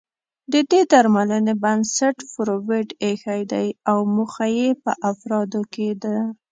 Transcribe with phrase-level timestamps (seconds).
[0.51, 6.05] د دې درملنې بنسټ فرویډ اېښی دی او موخه يې په افرادو کې د